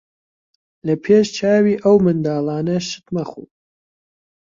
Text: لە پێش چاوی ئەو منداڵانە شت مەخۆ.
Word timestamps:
لە 0.87 0.95
پێش 1.03 1.25
چاوی 1.37 1.81
ئەو 1.83 1.95
منداڵانە 2.05 2.77
شت 2.87 3.05
مەخۆ. 3.15 3.43